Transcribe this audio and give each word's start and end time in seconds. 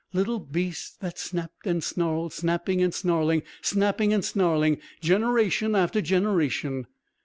Little 0.13 0.39
beasts 0.39 0.97
that 1.01 1.19
snapped 1.19 1.67
and 1.67 1.83
snarled, 1.83 2.33
snapping 2.33 2.81
and 2.81 2.91
snarling, 2.91 3.43
snapping 3.61 4.11
and 4.13 4.25
snarling, 4.25 4.79
generation 4.99 5.75
after 5.75 6.01
generation." 6.01 6.87